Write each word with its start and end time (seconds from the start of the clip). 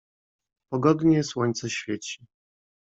"Pogodnie 0.69 1.23
słońce 1.23 1.69
świeci." 1.69 2.25